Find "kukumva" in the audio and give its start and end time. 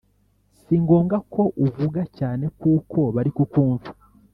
3.37-3.89